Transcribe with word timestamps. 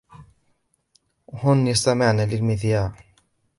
هن 1.33 1.67
يستمعن 1.67 2.19
للمذياع. 2.19 2.95